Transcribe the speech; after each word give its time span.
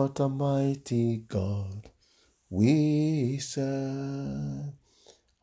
What 0.00 0.18
a 0.18 0.30
mighty 0.30 1.18
God 1.28 1.90
we 2.48 3.36
serve. 3.36 4.72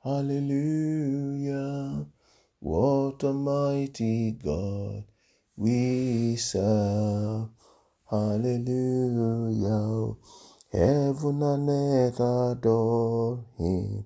Hallelujah. 0.04 2.08
What 2.60 3.22
a 3.22 3.34
mighty 3.34 4.32
God 4.32 5.04
we 5.56 6.38
serve. 6.38 7.50
Hallelujah. 8.10 10.16
Heaven 10.74 11.44
and 11.44 11.70
earth 11.70 12.20
adore 12.20 13.46
him. 13.60 14.06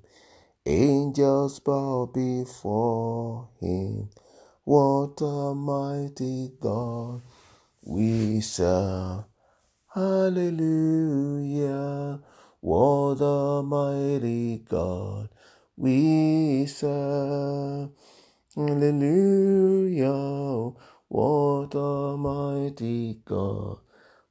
Angels 0.65 1.61
bow 1.61 2.11
before 2.13 3.47
him. 3.61 4.09
What 4.65 5.21
a 5.21 5.55
mighty 5.55 6.51
God 6.59 7.21
we 7.85 8.41
serve. 8.41 9.30
Hallelujah. 9.93 11.67
What 12.61 13.19
a 13.19 13.61
mighty 13.61 14.59
God 14.59 15.27
we 15.75 16.65
serve. 16.65 17.89
Hallelujah. 18.55 20.07
What 21.09 21.75
a 21.75 22.15
mighty 22.17 23.19
God 23.25 23.79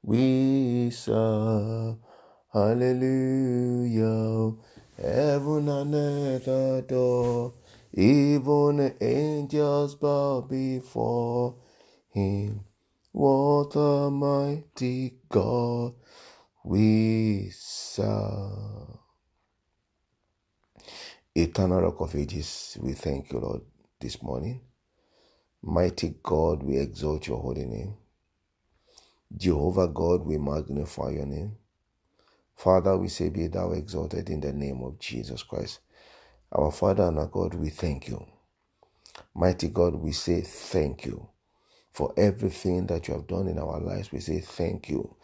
we 0.03 0.89
serve. 0.93 1.97
Hallelujah. 2.55 4.55
Heaven 4.97 5.69
and 5.69 5.95
earth 5.95 6.48
adore. 6.48 7.53
Even 7.92 8.95
angels 8.98 9.95
bow 9.95 10.41
before 10.41 11.56
him. 12.09 12.65
What 13.12 13.74
a 13.77 14.10
mighty 14.10 15.16
God 15.28 15.95
we 16.64 17.50
serve. 17.52 18.98
Eternal 21.34 21.83
Rock 21.83 22.00
of 22.02 22.17
Ages, 22.17 22.78
we 22.83 22.94
thank 22.94 23.33
you, 23.33 23.41
Lord, 23.41 23.62
this 24.00 24.22
morning. 24.22 24.62
Mighty 25.62 26.17
God, 26.22 26.62
we 26.62 26.78
exalt 26.78 27.28
your 27.28 27.41
holy 27.42 27.67
name. 27.67 27.94
Jehovah 29.36 29.89
God, 29.89 30.27
we 30.27 30.39
magnify 30.39 31.11
your 31.11 31.27
name. 31.27 31.56
Father, 32.56 32.97
we 32.98 33.08
say, 33.08 33.30
Be 33.30 33.48
thou 33.48 33.72
exalted 33.72 34.30
in 34.30 34.41
the 34.41 34.52
name 34.52 34.83
of 34.84 34.98
Jesus 35.00 35.42
Christ. 35.45 35.80
Our 36.52 36.72
Father 36.72 37.05
and 37.05 37.19
our 37.20 37.28
God, 37.28 37.55
we 37.55 37.70
thank 37.70 38.08
you. 38.08 38.27
Mighty 39.34 39.69
God, 39.70 39.97
we 39.97 40.12
say 40.12 40.42
thank 40.42 41.06
you 41.06 41.30
for 41.92 42.12
everything 42.16 42.86
that 42.88 43.08
you 43.08 43.14
have 43.14 43.27
done 43.28 43.48
in 43.48 43.58
our 43.58 43.80
lives. 43.80 44.12
We 44.12 44.20
say 44.20 44.41
thank 44.41 44.88
you. 44.91 45.16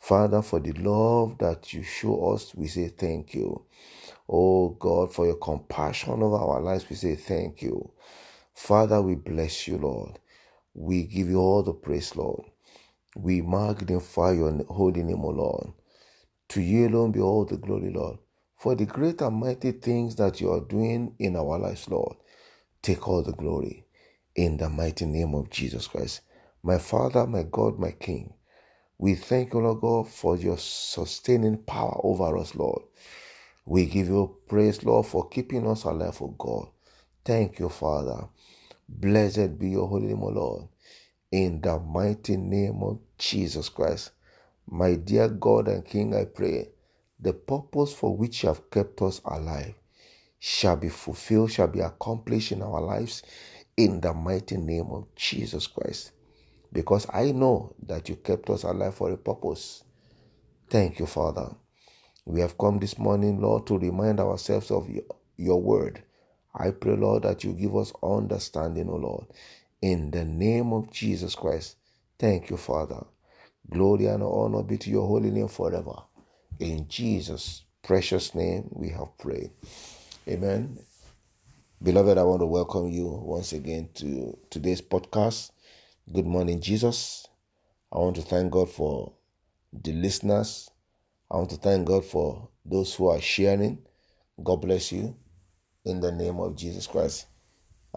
Father, 0.00 0.42
for 0.42 0.60
the 0.60 0.72
love 0.74 1.38
that 1.38 1.72
you 1.74 1.82
show 1.82 2.32
us, 2.32 2.54
we 2.54 2.68
say 2.68 2.88
thank 2.88 3.34
you. 3.34 3.64
Oh 4.28 4.70
God, 4.70 5.12
for 5.14 5.26
your 5.26 5.36
compassion 5.36 6.22
over 6.22 6.36
our 6.36 6.60
lives, 6.60 6.88
we 6.90 6.96
say 6.96 7.16
thank 7.16 7.62
you. 7.62 7.90
Father, 8.54 9.02
we 9.02 9.16
bless 9.16 9.68
you, 9.68 9.78
Lord. 9.78 10.18
We 10.74 11.04
give 11.04 11.28
you 11.28 11.38
all 11.38 11.62
the 11.62 11.74
praise, 11.74 12.16
Lord. 12.16 12.44
We 13.16 13.42
magnify 13.42 14.32
your 14.32 14.64
holy 14.68 15.02
name, 15.02 15.24
O 15.24 15.28
Lord. 15.30 15.72
To 16.50 16.62
you 16.62 16.88
alone 16.88 17.12
be 17.12 17.20
all 17.20 17.44
the 17.46 17.58
glory, 17.58 17.92
Lord. 17.92 18.18
For 18.58 18.74
the 18.76 18.86
great 18.86 19.22
and 19.22 19.36
mighty 19.36 19.72
things 19.72 20.16
that 20.16 20.40
you 20.40 20.52
are 20.52 20.60
doing 20.60 21.14
in 21.18 21.36
our 21.36 21.58
lives, 21.58 21.88
Lord. 21.88 22.16
Take 22.82 23.08
all 23.08 23.22
the 23.22 23.32
glory 23.32 23.85
in 24.36 24.58
the 24.58 24.70
mighty 24.70 25.06
name 25.06 25.34
of 25.34 25.50
Jesus 25.50 25.88
Christ. 25.88 26.22
My 26.62 26.78
Father, 26.78 27.26
my 27.26 27.44
God, 27.44 27.78
my 27.80 27.92
King. 27.92 28.34
We 28.98 29.16
thank 29.16 29.54
you, 29.54 29.60
Lord 29.60 29.82
God, 29.82 30.08
for 30.08 30.36
your 30.36 30.58
sustaining 30.58 31.58
power 31.58 32.00
over 32.04 32.38
us, 32.38 32.54
Lord. 32.54 32.82
We 33.66 33.86
give 33.86 34.08
you 34.08 34.36
praise, 34.48 34.84
Lord, 34.84 35.06
for 35.06 35.28
keeping 35.28 35.66
us 35.68 35.84
alive, 35.84 36.18
oh 36.22 36.34
God. 36.38 36.68
Thank 37.24 37.60
you, 37.60 37.68
Father. 37.70 38.28
Blessed 38.88 39.58
be 39.58 39.70
your 39.70 39.88
holy 39.88 40.08
name, 40.08 40.22
O 40.22 40.28
Lord. 40.28 40.68
In 41.32 41.60
the 41.60 41.78
mighty 41.80 42.36
name 42.36 42.82
of 42.82 43.00
Jesus 43.18 43.68
Christ. 43.68 44.12
My 44.68 44.94
dear 44.94 45.28
God 45.28 45.68
and 45.68 45.84
King, 45.84 46.14
I 46.14 46.26
pray 46.26 46.70
the 47.20 47.32
purpose 47.34 47.92
for 47.94 48.16
which 48.16 48.42
you 48.44 48.50
have 48.50 48.70
kept 48.70 49.02
us 49.02 49.20
alive 49.24 49.74
shall 50.38 50.76
be 50.76 50.88
fulfilled, 50.88 51.50
shall 51.52 51.68
be 51.68 51.80
accomplished 51.80 52.52
in 52.52 52.62
our 52.62 52.80
lives 52.80 53.22
in 53.76 54.00
the 54.00 54.12
mighty 54.12 54.56
name 54.56 54.88
of 54.90 55.06
Jesus 55.14 55.66
Christ. 55.66 56.12
Because 56.72 57.06
I 57.12 57.32
know 57.32 57.74
that 57.86 58.08
you 58.08 58.16
kept 58.16 58.50
us 58.50 58.64
alive 58.64 58.94
for 58.94 59.10
a 59.10 59.16
purpose. 59.16 59.84
Thank 60.68 60.98
you, 60.98 61.06
Father. 61.06 61.54
We 62.24 62.40
have 62.40 62.58
come 62.58 62.78
this 62.78 62.98
morning, 62.98 63.40
Lord, 63.40 63.66
to 63.68 63.78
remind 63.78 64.18
ourselves 64.20 64.70
of 64.70 64.90
your, 64.90 65.04
your 65.36 65.60
word. 65.60 66.02
I 66.54 66.70
pray, 66.70 66.96
Lord, 66.96 67.22
that 67.22 67.44
you 67.44 67.52
give 67.52 67.76
us 67.76 67.92
understanding, 68.02 68.88
O 68.88 68.96
Lord. 68.96 69.26
In 69.82 70.10
the 70.10 70.24
name 70.24 70.72
of 70.72 70.90
Jesus 70.90 71.34
Christ. 71.34 71.76
Thank 72.18 72.50
you, 72.50 72.56
Father. 72.56 73.04
Glory 73.70 74.06
and 74.06 74.22
honor 74.22 74.62
be 74.62 74.78
to 74.78 74.90
your 74.90 75.06
holy 75.06 75.30
name 75.30 75.48
forever. 75.48 75.94
In 76.58 76.88
Jesus' 76.88 77.64
precious 77.82 78.34
name 78.34 78.68
we 78.70 78.88
have 78.90 79.16
prayed. 79.18 79.50
Amen. 80.28 80.78
Beloved, 81.82 82.18
I 82.18 82.22
want 82.22 82.40
to 82.40 82.46
welcome 82.46 82.88
you 82.88 83.06
once 83.06 83.52
again 83.52 83.88
to 83.94 84.36
today's 84.50 84.80
podcast. 84.80 85.50
Good 86.12 86.26
morning, 86.26 86.60
Jesus. 86.60 87.26
I 87.92 87.98
want 87.98 88.16
to 88.16 88.22
thank 88.22 88.50
God 88.52 88.70
for 88.70 89.12
the 89.72 89.92
listeners 89.92 90.70
I 91.30 91.36
want 91.36 91.50
to 91.50 91.56
thank 91.56 91.86
God 91.86 92.04
for 92.04 92.48
those 92.64 92.94
who 92.94 93.08
are 93.08 93.20
sharing. 93.20 93.78
God 94.42 94.56
bless 94.56 94.92
you 94.92 95.16
in 95.84 96.00
the 96.00 96.12
name 96.12 96.38
of 96.38 96.54
Jesus 96.56 96.86
Christ. 96.86 97.26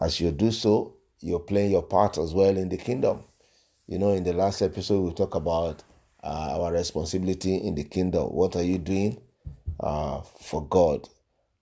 As 0.02 0.20
you 0.20 0.32
do 0.32 0.52
so, 0.52 0.96
you're 1.20 1.40
playing 1.40 1.72
your 1.72 1.84
part 1.84 2.18
as 2.18 2.34
well 2.34 2.58
in 2.58 2.70
the 2.70 2.78
kingdom. 2.78 3.24
You 3.88 4.00
know, 4.00 4.14
in 4.14 4.24
the 4.24 4.34
last 4.34 4.62
episode, 4.62 5.02
we 5.02 5.14
talked 5.14 5.36
about 5.36 5.84
uh, 6.24 6.60
our 6.60 6.74
responsibility 6.74 7.56
in 7.56 7.76
the 7.76 7.84
kingdom. 7.84 8.30
What 8.30 8.56
are 8.56 8.64
you 8.64 8.80
doing 8.80 9.22
uh, 9.80 10.22
for 10.22 10.66
God? 10.66 11.08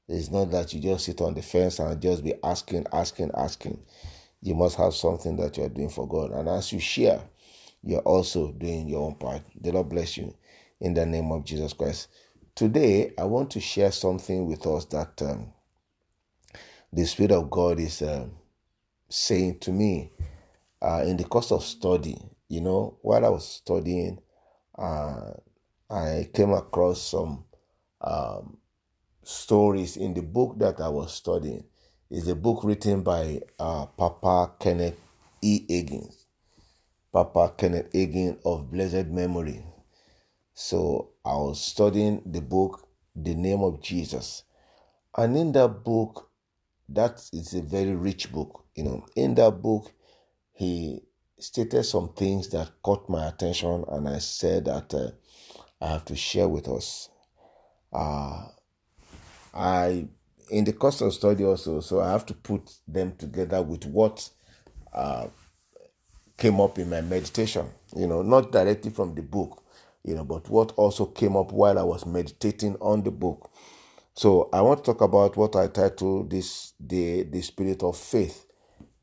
It's 0.08 0.32
not 0.32 0.52
that 0.52 0.74
you 0.74 0.82
just 0.82 1.06
sit 1.06 1.22
on 1.22 1.34
the 1.34 1.42
fence 1.42 1.80
and 1.80 2.02
just 2.02 2.24
be 2.24 2.34
asking, 2.44 2.86
asking, 2.94 3.32
asking. 3.36 3.84
You 4.42 4.56
must 4.56 4.78
have 4.78 4.94
something 4.94 5.36
that 5.38 5.58
you're 5.58 5.70
doing 5.70 5.90
for 5.90 6.08
God. 6.08 6.32
And 6.32 6.48
as 6.48 6.72
you 6.72 6.80
share, 6.80 7.22
you're 7.84 8.02
also 8.02 8.52
doing 8.52 8.88
your 8.88 9.06
own 9.06 9.16
part. 9.16 9.42
The 9.60 9.72
Lord 9.72 9.90
bless 9.90 10.18
you 10.18 10.34
in 10.80 10.94
the 10.94 11.06
name 11.06 11.32
of 11.32 11.44
Jesus 11.44 11.74
Christ. 11.74 12.08
Today, 12.56 13.14
I 13.18 13.24
want 13.26 13.52
to 13.52 13.60
share 13.60 13.92
something 13.92 14.46
with 14.46 14.66
us 14.66 14.86
that 14.86 15.22
um, 15.22 15.54
the 16.94 17.06
Spirit 17.06 17.32
of 17.34 17.50
God 17.50 17.80
is 17.80 18.02
uh, 18.02 18.28
saying 19.10 19.60
to 19.60 19.72
me 19.72 20.12
uh, 20.82 21.04
in 21.06 21.18
the 21.18 21.26
course 21.26 21.52
of 21.52 21.64
study. 21.64 22.18
You 22.48 22.62
know, 22.62 22.98
while 23.02 23.26
I 23.26 23.30
was 23.30 23.46
studying, 23.48 24.20
uh, 24.78 25.32
I 25.90 26.30
came 26.34 26.52
across 26.52 27.02
some 27.02 27.44
um, 28.02 28.58
stories 29.28 29.98
in 29.98 30.14
the 30.14 30.22
book 30.22 30.58
that 30.58 30.80
I 30.80 30.88
was 30.88 31.14
studying. 31.14 31.66
It's 32.10 32.28
a 32.28 32.36
book 32.36 32.64
written 32.64 33.04
by 33.04 33.42
uh, 33.60 33.88
Papa 33.88 34.54
Kenneth 34.58 35.00
E. 35.42 35.66
Hagin. 35.70 36.14
Papa 37.12 37.54
Kenneth 37.58 37.92
Hagin 37.92 38.40
of 38.46 38.72
blessed 38.72 39.08
memory. 39.08 39.66
So 40.54 41.10
I 41.26 41.36
was 41.36 41.62
studying 41.62 42.22
the 42.26 42.42
book, 42.42 42.88
The 43.16 43.36
Name 43.36 43.62
of 43.64 43.82
Jesus. 43.82 44.44
And 45.18 45.36
in 45.36 45.52
that 45.52 45.84
book, 45.84 46.30
that 46.88 47.22
is 47.34 47.54
a 47.54 47.62
very 47.62 47.96
rich 47.96 48.32
book. 48.32 48.64
You 48.76 48.86
know, 48.86 49.06
in 49.18 49.36
that 49.36 49.62
book, 49.62 49.92
he 50.54 51.02
stated 51.38 51.84
some 51.84 52.14
things 52.14 52.48
that 52.50 52.72
caught 52.82 53.10
my 53.10 53.28
attention, 53.28 53.84
and 53.90 54.08
I 54.08 54.20
said 54.20 54.66
that 54.66 54.94
uh, 54.94 55.12
I 55.82 55.88
have 55.88 56.06
to 56.06 56.16
share 56.16 56.48
with 56.48 56.70
us. 56.70 57.10
Uh, 57.92 58.48
I, 59.58 60.08
in 60.52 60.66
the 60.66 60.74
course 60.74 61.02
of 61.02 61.14
study 61.14 61.44
also, 61.44 61.80
so 61.82 62.00
I 62.00 62.12
have 62.12 62.26
to 62.28 62.34
put 62.36 62.72
them 62.88 63.16
together 63.18 63.62
with 63.62 63.86
what 63.86 64.30
uh, 64.94 65.28
came 66.38 66.62
up 66.62 66.78
in 66.80 66.90
my 66.90 67.02
meditation. 67.02 67.68
You 67.96 68.08
know, 68.08 68.22
not 68.22 68.52
directly 68.52 68.92
from 68.92 69.16
the 69.16 69.24
book, 69.24 69.64
you 70.04 70.16
know, 70.16 70.24
but 70.24 70.50
what 70.50 70.74
also 70.74 71.08
came 71.08 71.36
up 71.36 71.52
while 71.52 71.80
I 71.80 71.84
was 71.84 72.06
meditating 72.06 72.76
on 72.82 73.04
the 73.04 73.12
book. 73.12 73.52
So 74.14 74.50
I 74.54 74.62
want 74.62 74.84
to 74.84 74.94
talk 74.94 75.02
about 75.02 75.38
what 75.38 75.56
I 75.56 75.68
titled 75.68 76.32
this 76.32 76.74
the 76.80 77.24
the 77.24 77.42
spirit 77.42 77.84
of 77.84 77.98
faith. 77.98 78.46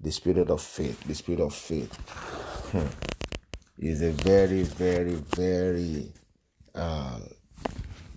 The 0.01 0.13
spirit 0.13 0.51
of 0.51 0.63
faith. 0.63 1.03
The 1.05 1.15
spirit 1.15 1.41
of 1.41 1.55
faith. 1.55 1.93
Hmm. 2.73 2.87
Is 3.79 4.03
a 4.03 4.11
very, 4.13 4.63
very, 4.63 5.15
very 5.15 6.13
uh, 6.75 7.19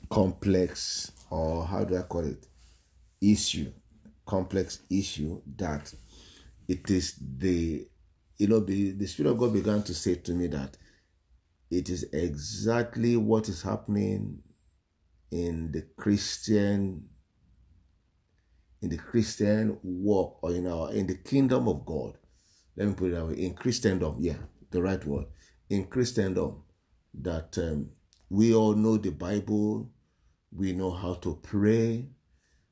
complex, 0.10 1.12
or 1.29 1.65
how 1.65 1.83
do 1.83 1.97
I 1.97 2.01
call 2.03 2.25
it? 2.25 2.47
Issue, 3.21 3.71
complex 4.25 4.79
issue 4.89 5.41
that 5.57 5.94
it 6.68 6.89
is 6.89 7.15
the, 7.38 7.88
you 8.38 8.47
know, 8.47 8.59
the, 8.59 8.91
the 8.91 9.07
Spirit 9.07 9.31
of 9.31 9.38
God 9.38 9.53
began 9.53 9.81
to 9.83 9.94
say 9.94 10.15
to 10.15 10.33
me 10.33 10.47
that 10.47 10.77
it 11.71 11.89
is 11.89 12.03
exactly 12.13 13.18
what 13.18 13.50
is 13.50 13.62
happening 13.62 14.39
in 15.31 15.71
the 15.71 15.81
Christian 15.97 17.09
in 18.81 18.89
the 18.89 18.97
Christian 18.97 19.77
walk 19.81 20.39
or 20.41 20.51
in 20.51 20.68
our 20.68 20.91
in 20.94 21.07
the 21.07 21.15
kingdom 21.15 21.68
of 21.68 21.85
God. 21.85 22.18
Let 22.75 22.88
me 22.88 22.94
put 22.94 23.12
it 23.12 23.15
that 23.15 23.25
way. 23.25 23.33
In 23.33 23.56
Christendom, 23.56 24.18
yeah, 24.19 24.38
the 24.69 24.81
right 24.81 25.03
word. 25.03 25.25
In 25.69 25.85
Christendom, 25.85 26.63
that 27.21 27.57
um, 27.57 27.89
we 28.29 28.53
all 28.53 28.74
know 28.75 28.97
the 28.97 29.09
Bible, 29.09 29.89
we 30.51 30.73
know 30.73 30.91
how 30.91 31.15
to 31.15 31.39
pray, 31.44 32.05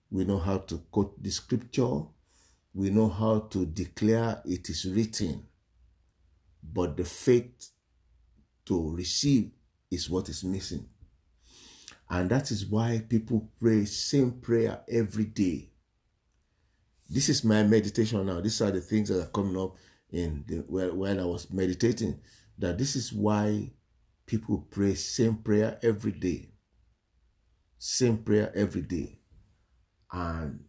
we 0.09 0.25
know 0.25 0.39
how 0.39 0.59
to 0.59 0.77
quote 0.91 1.21
the 1.21 1.29
scripture, 1.29 2.01
we 2.73 2.89
know 2.89 3.09
how 3.09 3.39
to 3.39 3.65
declare 3.65 4.41
it 4.45 4.69
is 4.69 4.85
written. 4.85 5.45
But 6.61 6.97
the 6.97 7.05
faith 7.05 7.69
to 8.65 8.95
receive 8.95 9.51
is 9.91 10.09
what 10.09 10.29
is 10.29 10.43
missing. 10.43 10.87
And 12.09 12.29
that 12.29 12.51
is 12.51 12.65
why 12.65 13.03
people 13.07 13.49
pray 13.59 13.85
same 13.85 14.33
prayer 14.33 14.81
every 14.89 15.25
day. 15.25 15.71
This 17.09 17.29
is 17.29 17.43
my 17.43 17.63
meditation 17.63 18.25
now. 18.25 18.41
These 18.41 18.61
are 18.61 18.71
the 18.71 18.81
things 18.81 19.09
that 19.09 19.21
are 19.21 19.27
coming 19.27 19.57
up 19.57 19.75
in 20.11 20.43
the, 20.47 20.57
while 20.67 21.19
I 21.19 21.25
was 21.25 21.51
meditating. 21.51 22.19
That 22.57 22.77
this 22.77 22.95
is 22.95 23.11
why 23.13 23.71
people 24.25 24.67
pray 24.71 24.95
same 24.95 25.35
prayer 25.35 25.79
every 25.83 26.11
day. 26.11 26.49
Same 27.77 28.17
prayer 28.19 28.51
every 28.55 28.81
day. 28.81 29.19
And 30.11 30.63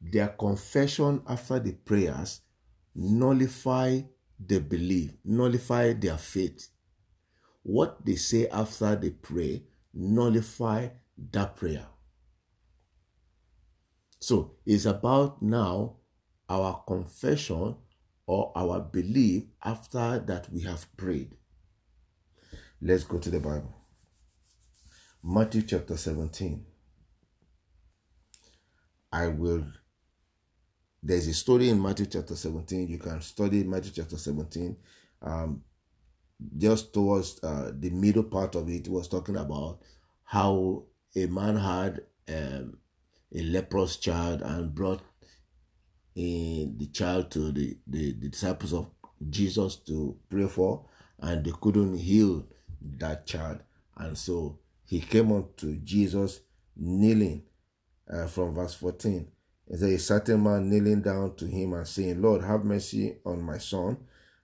their 0.00 0.28
confession 0.28 1.22
after 1.28 1.58
the 1.58 1.72
prayers 1.72 2.40
nullify 2.94 4.00
the 4.44 4.58
belief, 4.60 5.12
nullify 5.24 5.92
their 5.92 6.18
faith. 6.18 6.68
What 7.62 8.04
they 8.04 8.16
say 8.16 8.48
after 8.48 8.96
they 8.96 9.10
pray 9.10 9.62
nullify 9.94 10.88
that 11.30 11.56
prayer. 11.56 11.86
So 14.20 14.56
it's 14.64 14.84
about 14.84 15.42
now 15.42 15.96
our 16.48 16.82
confession 16.86 17.76
or 18.26 18.52
our 18.56 18.80
belief 18.80 19.44
after 19.62 20.18
that 20.20 20.50
we 20.52 20.62
have 20.62 20.86
prayed. 20.96 21.36
Let's 22.80 23.04
go 23.04 23.18
to 23.18 23.30
the 23.30 23.40
Bible. 23.40 23.81
Matthew 25.24 25.62
chapter 25.62 25.96
17. 25.96 26.64
I 29.12 29.28
will. 29.28 29.64
There's 31.00 31.28
a 31.28 31.34
story 31.34 31.68
in 31.68 31.80
Matthew 31.80 32.06
chapter 32.06 32.34
17. 32.34 32.88
You 32.88 32.98
can 32.98 33.20
study 33.20 33.62
Matthew 33.62 33.92
chapter 33.94 34.16
17. 34.16 34.76
Um, 35.22 35.62
just 36.58 36.92
towards 36.92 37.38
uh, 37.44 37.70
the 37.72 37.90
middle 37.90 38.24
part 38.24 38.56
of 38.56 38.68
it 38.68 38.88
was 38.88 39.06
talking 39.06 39.36
about 39.36 39.78
how 40.24 40.82
a 41.14 41.26
man 41.26 41.56
had 41.56 42.00
um, 42.28 42.78
a 43.32 43.42
leprous 43.42 43.98
child 43.98 44.42
and 44.42 44.74
brought 44.74 45.02
in 46.16 46.74
the 46.78 46.86
child 46.86 47.30
to 47.30 47.52
the, 47.52 47.78
the, 47.86 48.12
the 48.14 48.28
disciples 48.28 48.72
of 48.72 48.90
Jesus 49.30 49.76
to 49.76 50.16
pray 50.28 50.48
for, 50.48 50.84
and 51.20 51.44
they 51.44 51.52
couldn't 51.60 51.96
heal 51.96 52.44
that 52.98 53.24
child. 53.24 53.60
And 53.96 54.18
so 54.18 54.58
he 54.92 55.00
came 55.00 55.32
unto 55.32 55.74
Jesus 55.76 56.40
kneeling 56.76 57.44
uh, 58.12 58.26
from 58.26 58.54
verse 58.54 58.74
14. 58.74 59.26
It 59.68 59.78
says, 59.78 59.90
A 59.90 59.98
certain 59.98 60.42
man 60.42 60.68
kneeling 60.68 61.00
down 61.00 61.34
to 61.36 61.46
him 61.46 61.72
and 61.72 61.88
saying, 61.88 62.20
Lord, 62.20 62.42
have 62.44 62.66
mercy 62.66 63.16
on 63.24 63.40
my 63.40 63.56
son, 63.56 63.96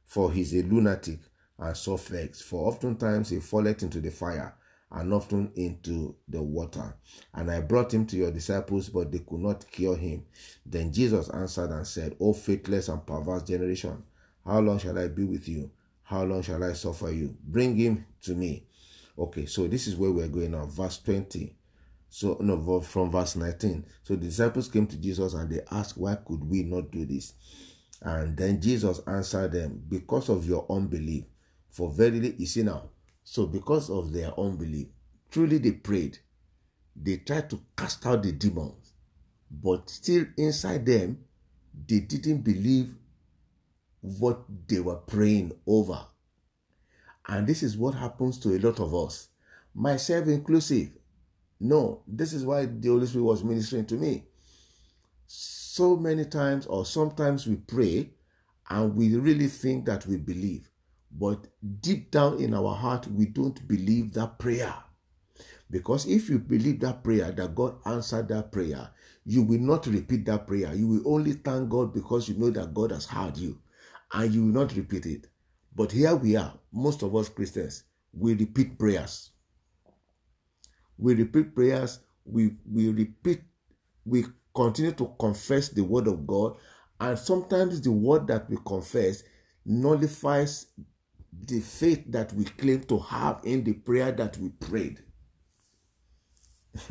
for 0.07 0.33
he's 0.33 0.55
a 0.55 0.63
lunatic 0.63 1.19
and 1.59 1.77
suffers. 1.77 2.41
For 2.41 2.67
oftentimes 2.67 3.29
he 3.29 3.41
falleth 3.41 3.83
into 3.83 4.01
the 4.01 4.11
fire 4.11 4.55
and 4.91 5.13
often 5.13 5.53
into 5.55 6.17
the 6.27 6.41
water. 6.41 6.97
And 7.35 7.51
I 7.51 7.61
brought 7.61 7.93
him 7.93 8.07
to 8.07 8.17
your 8.17 8.31
disciples, 8.31 8.89
but 8.89 9.13
they 9.13 9.19
could 9.19 9.41
not 9.41 9.71
cure 9.71 9.97
him. 9.99 10.25
Then 10.65 10.91
Jesus 10.95 11.29
answered 11.29 11.73
and 11.73 11.87
said, 11.87 12.17
O 12.21 12.33
faithless 12.33 12.89
and 12.89 13.07
perverse 13.07 13.43
generation, 13.43 14.03
how 14.47 14.61
long 14.61 14.79
shall 14.79 14.99
I 14.99 15.09
be 15.09 15.25
with 15.25 15.47
you? 15.47 15.71
How 16.05 16.25
long 16.25 16.41
shall 16.41 16.65
I 16.65 16.73
suffer 16.73 17.11
you? 17.11 17.37
Bring 17.45 17.77
him 17.77 18.07
to 18.23 18.35
me. 18.35 18.68
Okay, 19.19 19.47
so 19.47 19.67
this 19.67 19.89
is 19.89 19.97
where 19.97 20.13
we're 20.13 20.29
going 20.29 20.53
now, 20.53 20.67
verse 20.67 20.99
20. 21.03 21.55
So, 22.09 22.37
no, 22.41 22.81
from 22.81 23.11
verse 23.11 23.37
19. 23.37 23.85
So 24.03 24.15
the 24.15 24.27
disciples 24.27 24.69
came 24.69 24.87
to 24.87 24.97
Jesus 24.97 25.35
and 25.35 25.51
they 25.51 25.61
asked, 25.71 25.99
Why 25.99 26.15
could 26.15 26.49
we 26.49 26.63
not 26.63 26.91
do 26.91 27.05
this? 27.05 27.35
And 28.01 28.37
then 28.37 28.61
Jesus 28.61 29.01
answered 29.07 29.53
them, 29.53 29.83
Because 29.89 30.29
of 30.29 30.47
your 30.47 30.65
unbelief. 30.71 31.25
For 31.69 31.91
verily, 31.91 32.35
you 32.39 32.47
see 32.47 32.63
now, 32.63 32.91
so 33.25 33.47
because 33.47 33.91
of 33.91 34.13
their 34.13 34.33
unbelief, 34.39 34.87
truly 35.31 35.59
they 35.59 35.73
prayed. 35.73 36.19
They 36.97 37.19
tried 37.19 37.51
to 37.51 37.61
cast 37.77 38.07
out 38.07 38.23
the 38.23 38.33
demons, 38.33 38.95
but 39.51 39.91
still 39.91 40.25
inside 40.37 40.87
them, 40.87 41.25
they 41.87 42.01
didn't 42.01 42.39
believe 42.39 42.95
what 44.01 44.45
they 44.67 44.81
were 44.81 44.97
praying 44.97 45.53
over. 45.67 46.07
And 47.29 47.47
this 47.47 47.63
is 47.63 47.77
what 47.77 47.95
happens 47.95 48.39
to 48.41 48.57
a 48.57 48.59
lot 48.59 48.81
of 48.81 48.95
us, 48.95 49.29
myself 49.75 50.27
inclusive. 50.29 50.91
No, 51.61 52.03
this 52.07 52.33
is 52.33 52.45
why 52.45 52.67
the 52.67 52.89
Holy 52.89 53.07
Spirit 53.07 53.25
was 53.25 53.45
ministering 53.45 53.87
to 53.87 53.95
me. 53.97 54.25
So 55.27 55.97
many 55.97 56.25
times, 56.25 56.67
or 56.67 56.87
sometimes 56.87 57.47
we 57.47 57.57
pray 57.57 58.11
and 58.71 58.95
we 58.97 59.15
really 59.17 59.49
think 59.49 59.85
that 59.87 60.07
we 60.07 60.17
believe. 60.17 60.71
But 61.11 61.47
deep 61.81 62.11
down 62.11 62.39
in 62.39 62.55
our 62.55 62.75
heart, 62.75 63.07
we 63.09 63.27
don't 63.27 63.67
believe 63.67 64.13
that 64.15 64.39
prayer. 64.39 64.75
Because 65.71 66.07
if 66.07 66.31
you 66.31 66.39
believe 66.39 66.81
that 66.81 67.05
prayer, 67.05 67.31
that 67.31 67.55
God 67.55 67.77
answered 67.85 68.29
that 68.29 68.53
prayer, 68.53 68.91
you 69.25 69.43
will 69.43 69.61
not 69.61 69.87
repeat 69.87 70.25
that 70.27 70.47
prayer. 70.47 70.75
You 70.75 70.89
will 70.89 71.15
only 71.15 71.35
thank 71.35 71.69
God 71.69 71.93
because 71.93 72.29
you 72.29 72.37
know 72.37 72.51
that 72.51 72.73
God 72.73 72.91
has 72.91 73.05
heard 73.05 73.37
you 73.37 73.59
and 74.13 74.33
you 74.33 74.47
will 74.47 74.63
not 74.63 74.75
repeat 74.75 75.05
it. 75.07 75.27
But 75.79 75.93
here 75.93 76.17
we 76.17 76.35
are, 76.35 76.53
most 76.73 77.05
of 77.05 77.15
us 77.15 77.29
Christians, 77.29 77.85
we 78.13 78.35
repeat 78.35 78.77
prayers. 78.77 79.31
We 80.99 81.15
repeat 81.15 81.55
prayers, 81.55 82.01
we, 82.25 82.57
we 82.69 82.91
repeat, 82.91 83.43
we 84.05 84.25
continue 84.57 84.91
to 84.91 85.15
confess 85.21 85.69
the 85.69 85.85
word 85.85 86.09
of 86.09 86.27
God, 86.27 86.57
and 86.99 87.17
sometimes 87.17 87.81
the 87.81 87.93
word 87.93 88.27
that 88.27 88.51
we 88.51 88.57
confess 88.67 89.23
nullifies 89.65 90.67
the 91.47 91.61
faith 91.61 92.03
that 92.09 92.33
we 92.33 92.45
claim 92.45 92.83
to 92.83 92.99
have 92.99 93.41
in 93.45 93.63
the 93.63 93.75
prayer 93.75 94.11
that 94.11 94.37
we 94.39 94.49
prayed. 94.49 95.01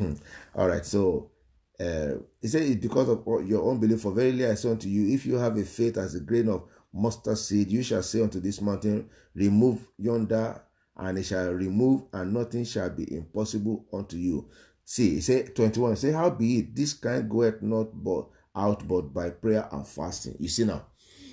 All 0.54 0.66
right, 0.66 0.86
so 0.86 1.30
uh, 1.78 2.12
he 2.40 2.48
said 2.48 2.62
it's 2.62 2.80
because 2.80 3.10
of 3.10 3.22
your 3.46 3.70
unbelief. 3.70 4.00
For 4.00 4.12
verily 4.12 4.46
I 4.46 4.54
say 4.54 4.70
unto 4.70 4.88
you, 4.88 5.14
if 5.14 5.26
you 5.26 5.34
have 5.34 5.58
a 5.58 5.64
faith 5.64 5.98
as 5.98 6.14
a 6.14 6.20
grain 6.20 6.48
of 6.48 6.64
mustard 6.92 7.38
seed, 7.38 7.70
you 7.70 7.82
shall 7.82 8.02
say 8.02 8.22
unto 8.22 8.40
this 8.40 8.60
mountain, 8.60 9.08
Remove 9.34 9.86
yonder, 9.98 10.62
and 10.96 11.18
it 11.18 11.24
shall 11.24 11.52
remove, 11.52 12.02
and 12.12 12.32
nothing 12.32 12.64
shall 12.64 12.90
be 12.90 13.14
impossible 13.14 13.86
unto 13.92 14.16
you. 14.16 14.48
See, 14.84 15.20
say 15.20 15.44
21, 15.44 15.96
say, 15.96 16.12
How 16.12 16.30
be 16.30 16.58
it, 16.58 16.74
this 16.74 16.94
kind 16.94 17.28
goeth 17.28 17.62
not 17.62 18.02
but 18.02 18.28
out 18.54 18.86
but 18.88 19.14
by 19.14 19.30
prayer 19.30 19.68
and 19.70 19.86
fasting. 19.86 20.36
You 20.38 20.48
see 20.48 20.64
now. 20.64 20.86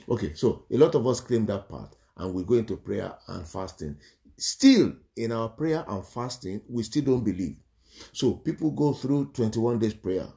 Okay, 0.07 0.33
so 0.35 0.65
a 0.71 0.77
lot 0.77 0.93
of 0.95 1.07
us 1.07 1.19
claim 1.19 1.45
that 1.47 1.67
part 1.67 1.95
and 2.17 2.33
we 2.33 2.43
go 2.43 2.55
into 2.55 2.77
prayer 2.77 3.13
and 3.27 3.47
fasting. 3.47 3.97
Still, 4.38 4.93
in 5.15 5.31
our 5.31 5.50
prayer 5.50 5.83
and 5.88 6.05
fasting, 6.05 6.62
we 6.69 6.83
still 6.83 7.03
don't 7.03 7.24
believe. 7.24 7.57
So 8.12 8.33
people 8.33 8.71
go 8.71 8.93
through 8.93 9.31
21 9.33 9.79
days 9.79 9.93
prayer. 9.93 10.27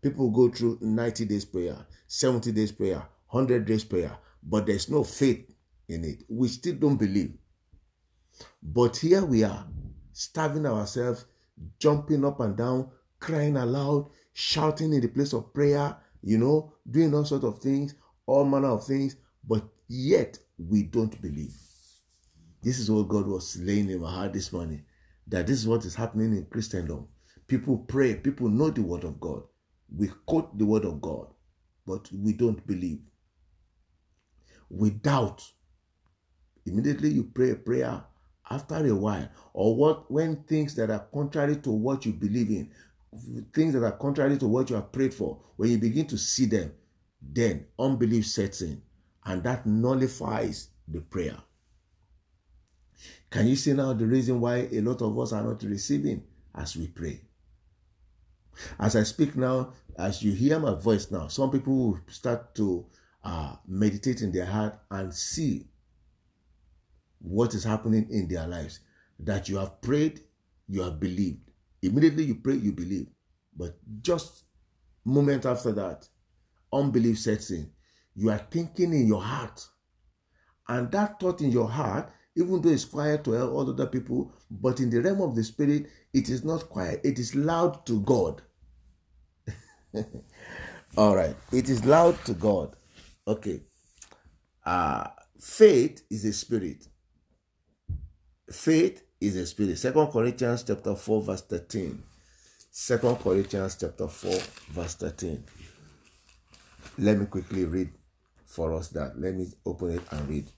People 0.00 0.30
go 0.30 0.48
through 0.48 0.78
90 0.80 1.26
days 1.26 1.44
prayer, 1.44 1.76
70 2.08 2.52
days 2.52 2.72
prayer, 2.72 3.06
100 3.28 3.64
days 3.64 3.84
prayer, 3.84 4.16
but 4.42 4.66
there's 4.66 4.88
no 4.90 5.04
faith 5.04 5.54
in 5.88 6.04
it. 6.04 6.24
We 6.28 6.48
still 6.48 6.74
don't 6.74 6.96
believe. 6.96 7.34
But 8.62 8.96
here 8.96 9.24
we 9.24 9.44
are, 9.44 9.66
starving 10.12 10.66
ourselves, 10.66 11.26
jumping 11.78 12.24
up 12.24 12.40
and 12.40 12.56
down, 12.56 12.90
crying 13.20 13.56
aloud, 13.56 14.10
shouting 14.32 14.92
in 14.92 15.00
the 15.00 15.08
place 15.08 15.32
of 15.32 15.52
prayer, 15.52 15.96
you 16.22 16.38
know, 16.38 16.72
doing 16.90 17.14
all 17.14 17.24
sorts 17.24 17.44
of 17.44 17.58
things, 17.58 17.94
all 18.26 18.44
manner 18.44 18.68
of 18.68 18.86
things, 18.86 19.16
but 19.46 19.64
yet 19.88 20.38
we 20.58 20.82
don't 20.84 21.20
believe. 21.20 21.54
This 22.62 22.78
is 22.78 22.90
what 22.90 23.08
God 23.08 23.26
was 23.26 23.58
laying 23.58 23.90
in 23.90 24.00
my 24.00 24.10
heart 24.10 24.32
this 24.32 24.52
morning. 24.52 24.84
That 25.26 25.46
this 25.46 25.58
is 25.58 25.68
what 25.68 25.84
is 25.84 25.94
happening 25.94 26.32
in 26.32 26.46
Christendom. 26.46 27.08
People 27.48 27.78
pray, 27.78 28.14
people 28.14 28.48
know 28.48 28.70
the 28.70 28.82
word 28.82 29.04
of 29.04 29.20
God. 29.20 29.42
We 29.94 30.08
quote 30.26 30.56
the 30.56 30.64
word 30.64 30.84
of 30.84 31.00
God, 31.00 31.26
but 31.86 32.08
we 32.12 32.32
don't 32.32 32.64
believe. 32.66 33.00
Doubt. 35.02 35.52
Immediately 36.64 37.10
you 37.10 37.24
pray 37.24 37.50
a 37.50 37.56
prayer 37.56 38.04
after 38.50 38.76
a 38.76 38.94
while, 38.94 39.28
or 39.52 39.76
what 39.76 40.10
when 40.10 40.44
things 40.44 40.74
that 40.74 40.90
are 40.90 41.06
contrary 41.12 41.56
to 41.56 41.70
what 41.70 42.04
you 42.06 42.12
believe 42.12 42.50
in, 42.50 42.70
things 43.52 43.74
that 43.74 43.84
are 43.84 43.92
contrary 43.92 44.38
to 44.38 44.46
what 44.46 44.70
you 44.70 44.76
have 44.76 44.92
prayed 44.92 45.14
for, 45.14 45.40
when 45.56 45.70
you 45.70 45.78
begin 45.78 46.06
to 46.06 46.18
see 46.18 46.46
them, 46.46 46.72
then 47.20 47.66
unbelief 47.78 48.26
sets 48.26 48.62
in 48.62 48.82
and 49.24 49.42
that 49.42 49.66
nullifies 49.66 50.68
the 50.88 51.00
prayer. 51.00 51.36
Can 53.30 53.46
you 53.46 53.56
see 53.56 53.72
now 53.72 53.92
the 53.92 54.06
reason 54.06 54.40
why 54.40 54.68
a 54.72 54.80
lot 54.80 55.02
of 55.02 55.18
us 55.18 55.32
are 55.32 55.42
not 55.42 55.62
receiving 55.62 56.22
as 56.54 56.76
we 56.76 56.88
pray? 56.88 57.20
As 58.78 58.96
I 58.96 59.04
speak 59.04 59.36
now, 59.36 59.72
as 59.96 60.22
you 60.22 60.32
hear 60.32 60.58
my 60.58 60.74
voice 60.74 61.10
now, 61.10 61.28
some 61.28 61.50
people 61.50 61.74
will 61.74 62.00
start 62.08 62.54
to 62.56 62.84
uh, 63.24 63.56
meditate 63.66 64.22
in 64.22 64.32
their 64.32 64.46
heart 64.46 64.78
and 64.90 65.12
see 65.14 65.66
what 67.20 67.54
is 67.54 67.64
happening 67.64 68.06
in 68.10 68.28
their 68.28 68.46
lives. 68.46 68.80
That 69.20 69.48
you 69.48 69.56
have 69.58 69.80
prayed, 69.80 70.20
you 70.68 70.82
have 70.82 70.98
believed. 70.98 71.50
Immediately 71.82 72.24
you 72.24 72.34
pray, 72.36 72.54
you 72.54 72.72
believe. 72.72 73.06
But 73.56 73.76
just 74.02 74.44
moment 75.04 75.46
after 75.46 75.72
that, 75.72 76.08
unbelief 76.72 77.18
sets 77.18 77.50
in. 77.50 77.70
You 78.14 78.30
are 78.30 78.46
thinking 78.50 78.92
in 78.92 79.06
your 79.06 79.22
heart. 79.22 79.66
And 80.68 80.90
that 80.92 81.20
thought 81.20 81.40
in 81.40 81.50
your 81.52 81.68
heart, 81.68 82.10
even 82.36 82.62
though 82.62 82.70
it's 82.70 82.84
quiet 82.84 83.24
to 83.24 83.38
all 83.50 83.68
other 83.68 83.86
people, 83.86 84.32
but 84.50 84.80
in 84.80 84.90
the 84.90 85.02
realm 85.02 85.20
of 85.20 85.34
the 85.34 85.44
spirit, 85.44 85.86
it 86.12 86.28
is 86.28 86.44
not 86.44 86.68
quiet. 86.68 87.00
It 87.04 87.18
is 87.18 87.34
loud 87.34 87.84
to 87.86 88.00
God. 88.00 88.42
all 90.96 91.14
right. 91.14 91.36
It 91.52 91.68
is 91.68 91.84
loud 91.84 92.22
to 92.24 92.32
God. 92.34 92.76
Okay. 93.26 93.62
Uh, 94.64 95.08
faith 95.40 96.04
is 96.10 96.24
a 96.24 96.32
spirit. 96.32 96.86
Faith 98.50 99.04
is 99.20 99.36
a 99.36 99.46
spirit. 99.46 99.78
Second 99.78 100.08
Corinthians 100.08 100.64
chapter 100.64 100.94
4, 100.94 101.22
verse 101.22 101.42
13. 101.42 102.02
Second 102.70 103.16
Corinthians 103.16 103.76
chapter 103.78 104.08
4, 104.08 104.32
verse 104.70 104.94
13. 104.96 105.44
Let 106.98 107.18
me 107.18 107.26
quickly 107.26 107.64
read 107.64 107.90
for 108.46 108.72
us 108.74 108.88
that. 108.88 109.18
Let 109.18 109.34
me 109.34 109.46
open 109.64 109.92
it 109.92 110.02
and 110.10 110.28
read. 110.28 110.50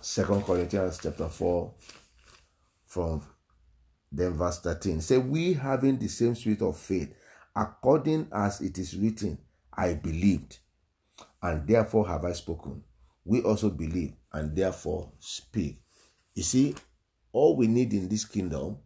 Second 0.00 0.44
Corinthians 0.44 0.98
chapter 1.02 1.28
4 1.28 1.74
from 2.86 3.22
then 4.10 4.34
verse 4.34 4.60
13. 4.60 5.00
Say, 5.00 5.18
we 5.18 5.52
having 5.54 5.98
the 5.98 6.08
same 6.08 6.34
spirit 6.34 6.62
of 6.62 6.76
faith, 6.76 7.14
according 7.54 8.28
as 8.32 8.60
it 8.60 8.78
is 8.78 8.96
written, 8.96 9.38
I 9.72 9.94
believed, 9.94 10.58
and 11.46 11.66
therefore 11.66 12.08
have 12.08 12.24
I 12.24 12.32
spoken. 12.32 12.82
We 13.24 13.40
also 13.42 13.70
believe, 13.70 14.14
and 14.32 14.54
therefore 14.54 15.12
speak. 15.20 15.80
You 16.34 16.42
see, 16.42 16.74
all 17.32 17.56
we 17.56 17.68
need 17.68 17.92
in 17.92 18.08
this 18.08 18.24
kingdom 18.24 18.78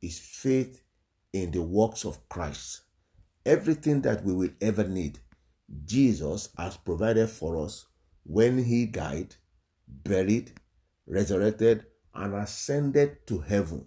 is 0.00 0.18
faith 0.18 0.82
in 1.34 1.50
the 1.50 1.60
works 1.60 2.06
of 2.06 2.26
Christ. 2.30 2.82
Everything 3.44 4.00
that 4.02 4.24
we 4.24 4.32
will 4.32 4.50
ever 4.62 4.84
need, 4.84 5.18
Jesus 5.84 6.48
has 6.56 6.76
provided 6.78 7.28
for 7.28 7.62
us 7.62 7.86
when 8.24 8.64
he 8.64 8.86
died, 8.86 9.34
buried, 9.86 10.52
resurrected, 11.06 11.84
and 12.14 12.34
ascended 12.34 13.26
to 13.26 13.40
heaven. 13.40 13.86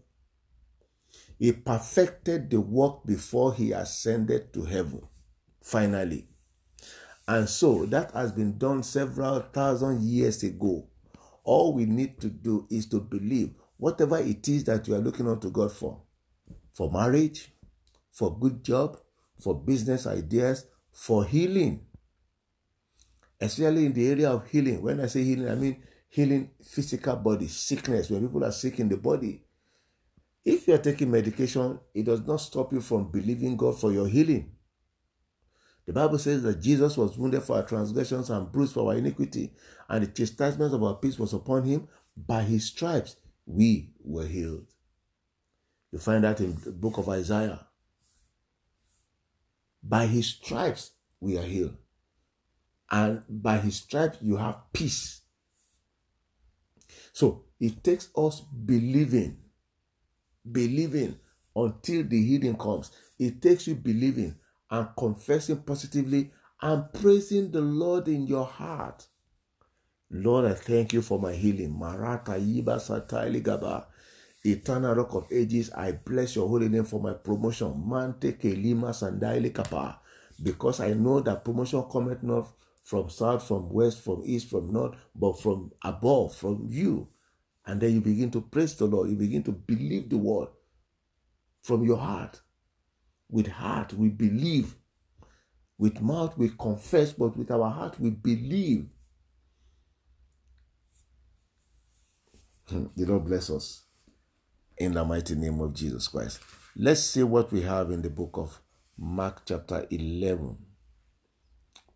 He 1.39 1.51
perfected 1.51 2.51
the 2.51 2.62
work 2.62 3.05
before 3.07 3.55
he 3.55 3.71
ascended 3.71 4.53
to 4.53 4.65
heaven, 4.65 5.01
finally. 5.63 6.28
And 7.29 7.48
so 7.48 7.86
that 7.86 8.09
has 8.13 8.31
been 8.31 8.57
done 8.57 8.81
several 8.81 9.41
thousand 9.41 10.01
years 10.01 10.41
ago. 10.41 10.88
All 11.43 11.75
we 11.75 11.86
need 11.86 12.19
to 12.21 12.27
do 12.27 12.65
is 12.71 12.88
to 12.88 13.00
believe 13.00 13.53
whatever 13.77 14.17
it 14.17 14.48
is 14.50 14.63
that 14.63 14.88
you 14.88 14.95
are 14.95 15.00
looking 15.00 15.27
unto 15.27 15.51
God 15.51 15.71
for 15.71 16.01
for 16.74 16.91
marriage, 16.91 17.53
for 18.12 18.36
good 18.39 18.63
job, 18.63 18.98
for 19.39 19.53
business 19.53 20.07
ideas, 20.07 20.65
for 20.91 21.24
healing. 21.24 21.86
Especially 23.39 23.86
in 23.86 23.93
the 23.93 24.09
area 24.09 24.31
of 24.31 24.48
healing. 24.48 24.81
When 24.81 25.00
I 25.00 25.05
say 25.05 25.24
healing, 25.24 25.50
I 25.50 25.55
mean 25.55 25.83
healing 26.09 26.50
physical 26.63 27.15
body, 27.17 27.48
sickness, 27.48 28.09
when 28.09 28.27
people 28.27 28.43
are 28.43 28.51
sick 28.51 28.79
in 28.79 28.89
the 28.89 28.98
body. 28.98 29.43
If 30.43 30.67
you 30.67 30.74
are 30.74 30.79
taking 30.79 31.12
medication, 31.12 31.79
it 31.93 32.05
does 32.05 32.21
not 32.25 32.38
stop 32.38 32.74
you 32.74 32.81
from 32.81 33.12
believing 33.12 33.55
God 33.55 33.79
for 33.79 33.93
your 33.93 34.07
healing. 34.07 34.55
The 35.89 35.93
Bible 35.93 36.19
says 36.19 36.43
that 36.43 36.62
Jesus 36.62 36.96
was 36.98 37.17
wounded 37.17 37.41
for 37.41 37.55
our 37.55 37.63
transgressions 37.63 38.29
and 38.29 38.51
bruised 38.51 38.75
for 38.75 38.91
our 38.91 38.96
iniquity, 38.96 39.51
and 39.88 40.03
the 40.03 40.08
chastisement 40.08 40.72
of 40.72 40.84
our 40.84 40.93
peace 40.93 41.17
was 41.17 41.34
upon 41.34 41.63
him. 41.63 41.88
By 42.15 42.43
his 42.43 42.65
stripes, 42.65 43.15
we 43.48 43.89
were 44.03 44.27
healed. 44.27 44.67
You 45.91 45.98
find 45.98 46.24
that 46.25 46.41
in 46.41 46.55
the 46.63 46.72
book 46.72 47.00
of 47.00 47.10
Isaiah. 47.10 47.65
By 49.81 50.05
his 50.05 50.27
stripes, 50.27 50.91
we 51.19 51.39
are 51.39 51.43
healed. 51.43 51.75
And 52.91 53.24
by 53.27 53.58
his 53.58 53.77
stripes, 53.77 54.19
you 54.22 54.38
have 54.38 54.72
peace. 54.72 55.22
So 57.13 57.46
it 57.60 57.84
takes 57.84 58.10
us 58.15 58.41
believing, 58.41 59.39
believing 60.51 61.17
until 61.55 62.03
the 62.03 62.24
healing 62.24 62.58
comes. 62.58 62.91
It 63.17 63.41
takes 63.41 63.65
you 63.65 63.74
believing 63.74 64.36
and 64.71 64.88
confessing 64.97 65.57
positively 65.63 66.31
and 66.61 66.91
praising 66.93 67.51
the 67.51 67.61
Lord 67.61 68.07
in 68.07 68.27
your 68.27 68.45
heart. 68.45 69.07
Lord, 70.11 70.45
I 70.45 70.53
thank 70.55 70.93
you 70.93 71.01
for 71.01 71.19
my 71.19 71.33
healing. 71.33 71.77
Marata 71.79 72.33
Yiba 72.39 72.77
Satali 72.79 73.41
Gaba. 73.43 73.88
Eternal 74.43 74.95
Rock 74.95 75.13
of 75.15 75.27
Ages, 75.31 75.69
I 75.71 75.91
bless 75.91 76.35
your 76.35 76.47
holy 76.47 76.69
name 76.69 76.85
for 76.85 76.99
my 77.01 77.13
promotion. 77.13 77.73
Mante 77.88 78.33
Kelima 78.39 78.91
Sandaili 78.93 79.53
Kapa. 79.53 79.99
Because 80.41 80.79
I 80.79 80.93
know 80.93 81.19
that 81.19 81.43
promotion 81.43 81.83
cometh 81.91 82.23
not 82.23 82.47
from 82.83 83.09
south, 83.09 83.47
from 83.47 83.69
west, 83.69 84.03
from 84.03 84.23
east, 84.25 84.49
from 84.49 84.71
north, 84.71 84.95
but 85.13 85.39
from 85.41 85.71
above, 85.83 86.35
from 86.35 86.65
you. 86.69 87.09
And 87.65 87.79
then 87.81 87.93
you 87.93 88.01
begin 88.01 88.31
to 88.31 88.41
praise 88.41 88.75
the 88.75 88.85
Lord. 88.85 89.09
You 89.09 89.15
begin 89.15 89.43
to 89.43 89.51
believe 89.51 90.09
the 90.09 90.17
word 90.17 90.47
from 91.61 91.83
your 91.83 91.97
heart. 91.97 92.39
With 93.29 93.48
heart, 93.48 93.93
we 93.93 94.09
believe. 94.09 94.75
With 95.77 96.01
mouth, 96.01 96.38
we 96.38 96.50
confess, 96.50 97.13
but 97.13 97.38
with 97.38 97.51
our 97.51 97.69
heart, 97.69 98.00
we 98.00 98.09
believe. 98.09 98.88
the 102.67 103.05
Lord 103.05 103.25
bless 103.25 103.50
us 103.50 103.83
in 104.77 104.93
the 104.93 105.03
mighty 105.03 105.36
name 105.36 105.59
of 105.62 105.74
Jesus 105.74 106.07
Christ. 106.07 106.39
Let's 106.75 107.01
see 107.01 107.24
what 107.24 107.51
we 107.51 107.62
have 107.62 107.91
in 107.91 108.01
the 108.01 108.09
book 108.09 108.31
of 108.33 108.62
Mark, 108.98 109.41
chapter 109.45 109.86
11. 109.89 110.57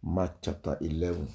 Mark, 0.01 0.37
chapter 0.41 0.77
11. 0.81 1.27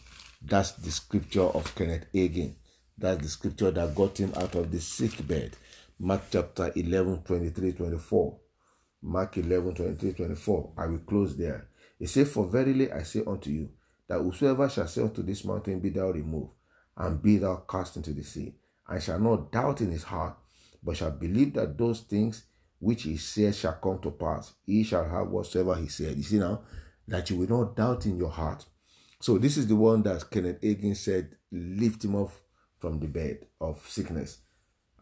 That's 0.42 0.72
the 0.72 0.90
scripture 0.90 1.42
of 1.42 1.74
Kenneth 1.74 2.06
Hagin. 2.14 2.54
That's 2.96 3.22
the 3.22 3.28
scripture 3.28 3.70
that 3.70 3.94
got 3.94 4.18
him 4.18 4.32
out 4.36 4.54
of 4.54 4.70
the 4.70 4.80
sick 4.80 5.26
bed. 5.26 5.56
Mark 5.98 6.22
chapter 6.30 6.72
11, 6.74 7.22
23, 7.24 7.72
24. 7.72 8.38
Mark 9.02 9.36
11, 9.36 9.74
23, 9.74 10.12
24. 10.12 10.72
I 10.76 10.86
will 10.86 10.98
close 10.98 11.36
there. 11.36 11.68
He 11.98 12.06
said, 12.06 12.28
For 12.28 12.46
verily 12.46 12.90
I 12.92 13.02
say 13.02 13.22
unto 13.26 13.50
you, 13.50 13.70
that 14.08 14.18
whosoever 14.18 14.68
shall 14.68 14.88
say 14.88 15.02
unto 15.02 15.22
this 15.22 15.44
mountain, 15.44 15.80
Be 15.80 15.90
thou 15.90 16.10
removed, 16.10 16.52
and 16.96 17.22
be 17.22 17.38
thou 17.38 17.56
cast 17.68 17.96
into 17.96 18.12
the 18.12 18.22
sea, 18.22 18.54
and 18.88 19.02
shall 19.02 19.20
not 19.20 19.52
doubt 19.52 19.80
in 19.80 19.90
his 19.90 20.04
heart, 20.04 20.36
but 20.82 20.96
shall 20.96 21.10
believe 21.10 21.54
that 21.54 21.76
those 21.76 22.00
things 22.00 22.44
which 22.80 23.02
he 23.02 23.16
says 23.16 23.58
shall 23.58 23.74
come 23.74 23.98
to 24.00 24.10
pass, 24.10 24.52
he 24.64 24.84
shall 24.84 25.08
have 25.08 25.28
whatsoever 25.28 25.74
he 25.74 25.88
said. 25.88 26.16
You 26.16 26.22
see 26.22 26.38
now, 26.38 26.62
that 27.06 27.28
you 27.30 27.36
will 27.36 27.48
not 27.48 27.76
doubt 27.76 28.06
in 28.06 28.18
your 28.18 28.30
heart. 28.30 28.64
So 29.20 29.38
this 29.38 29.56
is 29.56 29.66
the 29.66 29.74
one 29.76 30.02
that 30.02 30.30
Kenneth 30.30 30.60
Hagin 30.60 30.96
said, 30.96 31.36
lift 31.50 32.04
him 32.04 32.14
off 32.14 32.40
from 32.78 33.00
the 33.00 33.08
bed 33.08 33.46
of 33.60 33.84
sickness. 33.88 34.38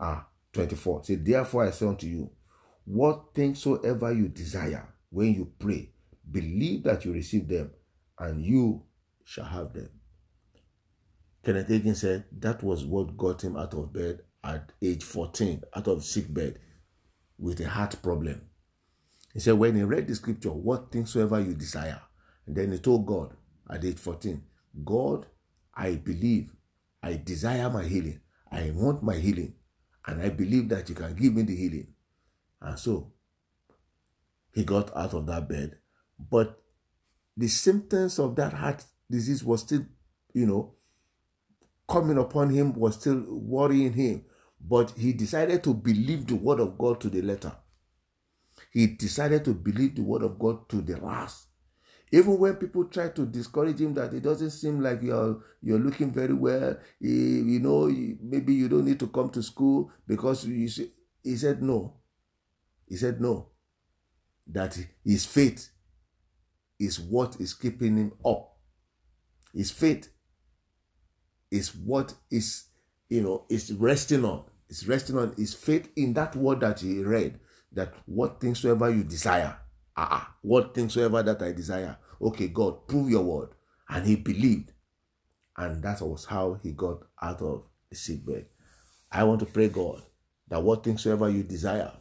Ah, 0.00 0.26
24. 0.52 1.04
Say, 1.04 1.14
therefore 1.16 1.66
I 1.66 1.70
say 1.70 1.86
unto 1.86 2.06
you, 2.06 2.30
what 2.86 3.34
things 3.34 3.62
soever 3.62 4.12
you 4.12 4.28
desire 4.28 4.88
when 5.10 5.34
you 5.34 5.52
pray, 5.58 5.90
believe 6.30 6.84
that 6.84 7.04
you 7.04 7.12
receive 7.12 7.48
them, 7.48 7.70
and 8.18 8.44
you 8.44 8.82
shall 9.24 9.44
have 9.44 9.72
them. 9.72 9.90
Kenneth 11.44 11.68
Hagin 11.68 11.96
said 11.96 12.24
that 12.38 12.62
was 12.62 12.84
what 12.84 13.16
got 13.16 13.42
him 13.42 13.56
out 13.56 13.74
of 13.74 13.92
bed 13.92 14.20
at 14.42 14.72
age 14.80 15.04
14, 15.04 15.62
out 15.74 15.88
of 15.88 16.04
sick 16.04 16.32
bed 16.32 16.58
with 17.38 17.60
a 17.60 17.68
heart 17.68 18.00
problem. 18.02 18.40
He 19.34 19.40
said, 19.40 19.54
when 19.54 19.74
he 19.74 19.82
read 19.82 20.06
the 20.06 20.14
scripture, 20.14 20.50
what 20.50 20.90
things 20.90 21.12
soever 21.12 21.40
you 21.40 21.54
desire, 21.54 22.00
and 22.46 22.56
then 22.56 22.72
he 22.72 22.78
told 22.78 23.04
God 23.04 23.34
at 23.68 23.84
age 23.84 23.98
14, 23.98 24.42
God, 24.84 25.26
I 25.74 25.96
believe, 25.96 26.50
I 27.02 27.20
desire 27.22 27.68
my 27.68 27.84
healing, 27.84 28.20
I 28.50 28.70
want 28.74 29.02
my 29.02 29.16
healing, 29.16 29.54
and 30.06 30.22
I 30.22 30.30
believe 30.30 30.68
that 30.68 30.88
you 30.88 30.94
can 30.94 31.14
give 31.14 31.34
me 31.34 31.42
the 31.42 31.54
healing. 31.54 31.88
And 32.60 32.78
so 32.78 33.12
he 34.54 34.64
got 34.64 34.96
out 34.96 35.14
of 35.14 35.26
that 35.26 35.48
bed. 35.48 35.78
But 36.18 36.58
the 37.36 37.48
symptoms 37.48 38.18
of 38.18 38.36
that 38.36 38.52
heart 38.52 38.84
disease 39.10 39.44
was 39.44 39.60
still, 39.62 39.84
you 40.32 40.46
know, 40.46 40.74
coming 41.88 42.18
upon 42.18 42.50
him, 42.50 42.72
was 42.74 42.94
still 42.96 43.24
worrying 43.28 43.92
him. 43.92 44.24
But 44.60 44.92
he 44.92 45.12
decided 45.12 45.62
to 45.64 45.74
believe 45.74 46.26
the 46.26 46.36
word 46.36 46.60
of 46.60 46.78
God 46.78 47.00
to 47.02 47.10
the 47.10 47.22
letter. 47.22 47.52
He 48.72 48.86
decided 48.86 49.44
to 49.44 49.54
believe 49.54 49.94
the 49.94 50.02
word 50.02 50.22
of 50.22 50.38
God 50.38 50.68
to 50.70 50.80
the 50.80 50.96
last. 50.96 51.46
Even 52.12 52.38
when 52.38 52.56
people 52.56 52.84
try 52.84 53.08
to 53.08 53.26
discourage 53.26 53.80
him 53.80 53.92
that 53.94 54.14
it 54.14 54.22
doesn't 54.22 54.50
seem 54.50 54.80
like 54.80 55.02
you're 55.02 55.42
you're 55.60 55.78
looking 55.78 56.12
very 56.12 56.34
well, 56.34 56.78
he, 57.00 57.08
you 57.08 57.60
know, 57.60 57.86
maybe 58.22 58.54
you 58.54 58.68
don't 58.68 58.84
need 58.84 59.00
to 59.00 59.08
come 59.08 59.28
to 59.30 59.42
school 59.42 59.90
because 60.06 60.46
you 60.46 60.68
see, 60.68 60.92
he 61.22 61.36
said 61.36 61.62
no. 61.62 61.94
He 62.88 62.96
said 62.96 63.20
no. 63.20 63.48
That 64.46 64.78
his 65.04 65.26
faith 65.26 65.70
is 66.78 67.00
what 67.00 67.40
is 67.40 67.54
keeping 67.54 67.96
him 67.96 68.12
up. 68.24 68.56
His 69.52 69.70
faith 69.70 70.08
is 71.50 71.74
what 71.74 72.14
is, 72.30 72.66
you 73.08 73.22
know, 73.22 73.44
is 73.48 73.72
resting 73.72 74.24
on. 74.24 74.44
Is 74.68 74.86
resting 74.86 75.16
on 75.16 75.34
his 75.36 75.54
faith 75.54 75.88
in 75.96 76.12
that 76.14 76.36
word 76.36 76.60
that 76.60 76.80
he 76.80 77.02
read. 77.02 77.40
That 77.72 77.94
what 78.06 78.40
things 78.40 78.60
soever 78.60 78.90
you 78.90 79.04
desire, 79.04 79.56
ah, 79.96 80.34
what 80.42 80.74
things 80.74 80.94
soever 80.94 81.22
that 81.22 81.42
I 81.42 81.52
desire. 81.52 81.96
Okay, 82.20 82.48
God, 82.48 82.86
prove 82.86 83.10
your 83.10 83.22
word. 83.22 83.50
And 83.88 84.06
he 84.06 84.16
believed. 84.16 84.72
And 85.56 85.82
that 85.82 86.00
was 86.02 86.24
how 86.24 86.58
he 86.62 86.72
got 86.72 87.00
out 87.22 87.40
of 87.42 87.64
the 87.90 87.96
sick 87.96 88.24
bed. 88.26 88.46
I 89.10 89.24
want 89.24 89.40
to 89.40 89.46
pray, 89.46 89.68
God, 89.68 90.02
that 90.48 90.62
what 90.62 90.84
things 90.84 91.02
soever 91.02 91.28
you 91.28 91.42
desire, 91.42 91.92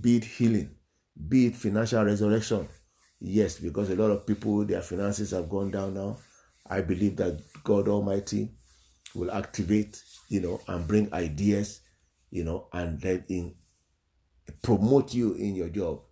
be 0.00 0.16
it 0.16 0.24
healing, 0.24 0.70
be 1.28 1.46
it 1.46 1.56
financial 1.56 2.04
resurrection. 2.04 2.68
Yes, 3.20 3.58
because 3.58 3.90
a 3.90 3.96
lot 3.96 4.10
of 4.10 4.26
people, 4.26 4.64
their 4.64 4.82
finances 4.82 5.30
have 5.30 5.48
gone 5.48 5.70
down 5.70 5.94
now. 5.94 6.18
I 6.68 6.82
believe 6.82 7.16
that 7.16 7.40
God 7.64 7.88
Almighty 7.88 8.50
will 9.14 9.30
activate, 9.32 10.02
you 10.28 10.40
know, 10.40 10.60
and 10.68 10.86
bring 10.86 11.12
ideas, 11.14 11.80
you 12.30 12.44
know, 12.44 12.68
and 12.72 13.00
then 13.00 13.24
in 13.28 13.54
promote 14.62 15.14
you 15.14 15.34
in 15.34 15.54
your 15.54 15.68
job. 15.68 16.02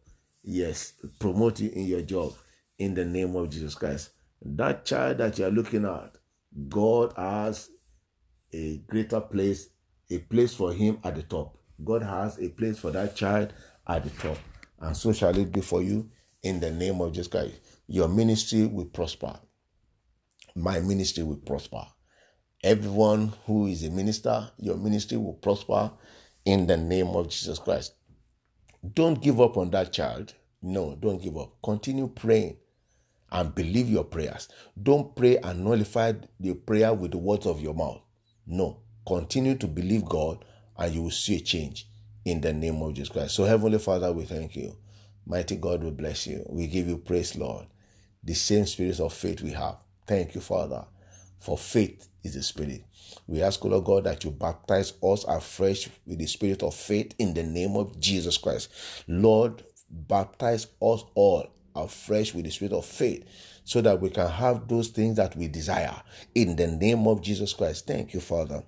Yes, 0.42 0.94
promote 1.20 1.60
you 1.60 1.70
in 1.70 1.84
your 1.86 2.02
job 2.02 2.34
in 2.78 2.94
the 2.94 3.04
name 3.04 3.36
of 3.36 3.50
Jesus 3.50 3.74
Christ. 3.74 4.10
That 4.42 4.84
child 4.84 5.18
that 5.18 5.38
you 5.38 5.46
are 5.46 5.50
looking 5.50 5.84
at, 5.84 6.16
God 6.68 7.12
has 7.16 7.70
a 8.52 8.78
greater 8.86 9.20
place, 9.20 9.68
a 10.10 10.18
place 10.18 10.54
for 10.54 10.72
him 10.72 10.98
at 11.04 11.14
the 11.14 11.22
top. 11.22 11.56
God 11.82 12.02
has 12.02 12.38
a 12.38 12.48
place 12.48 12.78
for 12.78 12.90
that 12.92 13.16
child 13.16 13.52
at 13.86 14.04
the 14.04 14.10
top. 14.10 14.38
And 14.80 14.96
so 14.96 15.12
shall 15.12 15.36
it 15.36 15.52
be 15.52 15.60
for 15.60 15.82
you 15.82 16.10
in 16.42 16.60
the 16.60 16.70
name 16.70 17.00
of 17.00 17.12
Jesus 17.12 17.28
Christ. 17.28 17.54
Your 17.86 18.08
ministry 18.08 18.66
will 18.66 18.86
prosper. 18.86 19.38
My 20.54 20.80
ministry 20.80 21.24
will 21.24 21.36
prosper. 21.38 21.86
Everyone 22.62 23.32
who 23.46 23.66
is 23.66 23.84
a 23.84 23.90
minister, 23.90 24.50
your 24.58 24.76
ministry 24.76 25.18
will 25.18 25.34
prosper 25.34 25.90
in 26.44 26.66
the 26.66 26.76
name 26.76 27.08
of 27.08 27.28
Jesus 27.28 27.58
Christ. 27.58 27.94
Don't 28.94 29.20
give 29.20 29.40
up 29.40 29.56
on 29.56 29.70
that 29.70 29.92
child. 29.92 30.34
No, 30.62 30.96
don't 30.96 31.20
give 31.22 31.36
up. 31.36 31.56
Continue 31.62 32.08
praying 32.08 32.56
and 33.32 33.54
believe 33.54 33.90
your 33.90 34.04
prayers. 34.04 34.48
Don't 34.80 35.14
pray 35.16 35.38
and 35.38 35.64
nullify 35.64 36.12
the 36.40 36.54
prayer 36.54 36.94
with 36.94 37.10
the 37.10 37.18
words 37.18 37.46
of 37.46 37.60
your 37.60 37.74
mouth. 37.74 38.00
No, 38.46 38.80
continue 39.06 39.56
to 39.56 39.66
believe 39.66 40.04
God 40.04 40.44
and 40.76 40.94
you 40.94 41.02
will 41.02 41.10
see 41.10 41.36
a 41.36 41.40
change 41.40 41.88
in 42.24 42.40
the 42.40 42.52
name 42.52 42.80
of 42.82 42.94
Jesus 42.94 43.10
Christ. 43.10 43.34
So, 43.34 43.44
Heavenly 43.44 43.78
Father, 43.78 44.12
we 44.12 44.24
thank 44.24 44.56
you. 44.56 44.76
Mighty 45.26 45.56
God, 45.56 45.82
we 45.82 45.90
bless 45.90 46.26
you. 46.26 46.44
We 46.48 46.66
give 46.66 46.88
you 46.88 46.98
praise, 46.98 47.36
Lord. 47.36 47.66
The 48.22 48.34
same 48.34 48.66
spirit 48.66 49.00
of 49.00 49.12
faith 49.12 49.40
we 49.42 49.52
have. 49.52 49.76
Thank 50.06 50.34
you, 50.34 50.40
Father, 50.40 50.84
for 51.38 51.56
faith 51.56 52.08
is 52.22 52.34
the 52.34 52.42
spirit. 52.42 52.84
We 53.26 53.42
ask, 53.42 53.64
Lord 53.64 53.84
God, 53.84 54.04
that 54.04 54.24
you 54.24 54.30
baptize 54.30 54.92
us 55.02 55.24
afresh 55.24 55.88
with 56.06 56.18
the 56.18 56.26
spirit 56.26 56.62
of 56.62 56.74
faith 56.74 57.14
in 57.18 57.34
the 57.34 57.42
name 57.42 57.76
of 57.76 57.98
Jesus 58.00 58.36
Christ. 58.36 58.70
Lord, 59.08 59.64
baptize 59.90 60.66
us 60.80 61.04
all 61.14 61.48
afresh 61.74 62.34
with 62.34 62.44
the 62.44 62.50
spirit 62.50 62.72
of 62.72 62.84
faith 62.84 63.24
so 63.64 63.80
that 63.80 64.00
we 64.00 64.10
can 64.10 64.28
have 64.28 64.68
those 64.68 64.88
things 64.88 65.16
that 65.16 65.36
we 65.36 65.48
desire 65.48 65.94
in 66.34 66.56
the 66.56 66.66
name 66.68 67.06
of 67.08 67.22
Jesus 67.22 67.52
Christ. 67.54 67.86
Thank 67.86 68.14
you, 68.14 68.20
Father. 68.20 68.62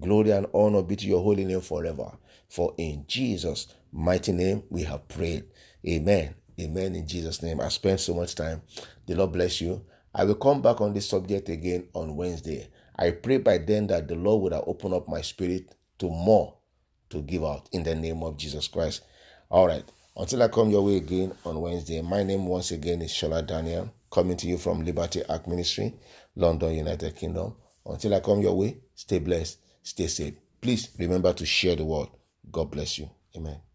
Glory 0.00 0.30
and 0.32 0.46
honor 0.54 0.82
be 0.82 0.96
to 0.96 1.06
your 1.06 1.22
holy 1.22 1.44
name 1.44 1.60
forever. 1.60 2.12
For 2.48 2.74
in 2.78 3.04
Jesus' 3.06 3.68
mighty 3.92 4.32
name 4.32 4.64
we 4.70 4.82
have 4.84 5.06
prayed. 5.08 5.44
Amen. 5.88 6.34
Amen. 6.60 6.94
In 6.96 7.06
Jesus' 7.06 7.42
name. 7.42 7.60
I 7.60 7.68
spent 7.68 8.00
so 8.00 8.14
much 8.14 8.34
time. 8.34 8.62
The 9.06 9.14
Lord 9.14 9.32
bless 9.32 9.60
you. 9.60 9.84
I 10.14 10.24
will 10.24 10.34
come 10.34 10.60
back 10.60 10.80
on 10.80 10.92
this 10.92 11.08
subject 11.08 11.48
again 11.48 11.88
on 11.94 12.16
Wednesday. 12.16 12.68
I 12.96 13.12
pray 13.12 13.38
by 13.38 13.58
then 13.58 13.86
that 13.88 14.08
the 14.08 14.16
Lord 14.16 14.42
would 14.42 14.52
have 14.52 14.64
opened 14.66 14.94
up 14.94 15.08
my 15.08 15.22
spirit 15.22 15.74
to 16.00 16.08
more 16.10 16.56
to 17.10 17.22
give 17.22 17.44
out 17.44 17.68
in 17.72 17.82
the 17.84 17.94
name 17.94 18.22
of 18.22 18.36
Jesus 18.36 18.68
Christ. 18.68 19.02
All 19.50 19.66
right. 19.66 19.84
Until 20.16 20.42
I 20.42 20.48
come 20.48 20.70
your 20.70 20.84
way 20.84 20.96
again 20.96 21.32
on 21.44 21.60
Wednesday, 21.60 22.02
my 22.02 22.22
name 22.22 22.46
once 22.46 22.72
again 22.72 23.00
is 23.02 23.10
Shola 23.12 23.46
Daniel, 23.46 23.92
coming 24.10 24.36
to 24.38 24.46
you 24.48 24.58
from 24.58 24.84
Liberty 24.84 25.24
Ark 25.26 25.46
Ministry, 25.48 25.94
London, 26.36 26.74
United 26.74 27.16
Kingdom. 27.16 27.54
Until 27.86 28.14
I 28.14 28.20
come 28.20 28.40
your 28.42 28.56
way, 28.56 28.78
stay 28.94 29.18
blessed, 29.20 29.58
stay 29.82 30.06
safe. 30.08 30.34
Please 30.60 30.90
remember 30.98 31.32
to 31.32 31.46
share 31.46 31.76
the 31.76 31.84
word. 31.84 32.08
God 32.50 32.70
bless 32.70 32.98
you. 32.98 33.10
Amen. 33.36 33.60